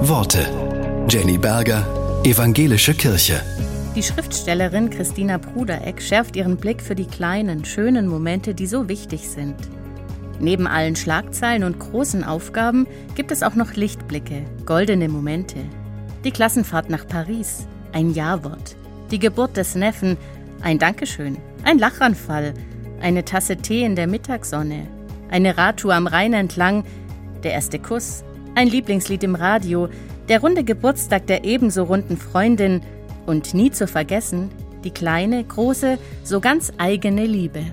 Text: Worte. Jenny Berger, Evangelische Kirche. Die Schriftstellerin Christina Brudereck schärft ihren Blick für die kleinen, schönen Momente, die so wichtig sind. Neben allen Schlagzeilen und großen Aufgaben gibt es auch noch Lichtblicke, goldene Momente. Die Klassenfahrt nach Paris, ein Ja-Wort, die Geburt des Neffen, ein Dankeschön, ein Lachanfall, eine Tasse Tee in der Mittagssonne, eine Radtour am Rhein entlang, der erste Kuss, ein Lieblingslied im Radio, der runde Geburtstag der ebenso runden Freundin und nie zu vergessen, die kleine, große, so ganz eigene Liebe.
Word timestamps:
Worte. 0.00 0.46
Jenny 1.08 1.36
Berger, 1.36 1.84
Evangelische 2.22 2.94
Kirche. 2.94 3.42
Die 3.96 4.02
Schriftstellerin 4.04 4.90
Christina 4.90 5.38
Brudereck 5.38 6.00
schärft 6.00 6.36
ihren 6.36 6.56
Blick 6.56 6.80
für 6.80 6.94
die 6.94 7.06
kleinen, 7.06 7.64
schönen 7.64 8.06
Momente, 8.06 8.54
die 8.54 8.68
so 8.68 8.88
wichtig 8.88 9.28
sind. 9.28 9.56
Neben 10.38 10.68
allen 10.68 10.94
Schlagzeilen 10.94 11.64
und 11.64 11.80
großen 11.80 12.22
Aufgaben 12.22 12.86
gibt 13.16 13.32
es 13.32 13.42
auch 13.42 13.56
noch 13.56 13.74
Lichtblicke, 13.74 14.44
goldene 14.66 15.08
Momente. 15.08 15.58
Die 16.22 16.30
Klassenfahrt 16.30 16.90
nach 16.90 17.06
Paris, 17.06 17.66
ein 17.92 18.14
Ja-Wort, 18.14 18.76
die 19.10 19.18
Geburt 19.18 19.56
des 19.56 19.74
Neffen, 19.74 20.16
ein 20.62 20.78
Dankeschön, 20.78 21.38
ein 21.64 21.80
Lachanfall, 21.80 22.54
eine 23.00 23.24
Tasse 23.24 23.56
Tee 23.56 23.82
in 23.84 23.96
der 23.96 24.06
Mittagssonne, 24.06 24.86
eine 25.28 25.58
Radtour 25.58 25.92
am 25.92 26.06
Rhein 26.06 26.34
entlang, 26.34 26.84
der 27.42 27.52
erste 27.52 27.80
Kuss, 27.80 28.22
ein 28.54 28.68
Lieblingslied 28.68 29.22
im 29.22 29.34
Radio, 29.34 29.88
der 30.28 30.40
runde 30.40 30.64
Geburtstag 30.64 31.26
der 31.26 31.44
ebenso 31.44 31.84
runden 31.84 32.16
Freundin 32.16 32.82
und 33.26 33.54
nie 33.54 33.70
zu 33.70 33.86
vergessen, 33.86 34.50
die 34.84 34.90
kleine, 34.90 35.44
große, 35.44 35.98
so 36.24 36.40
ganz 36.40 36.72
eigene 36.78 37.26
Liebe. 37.26 37.64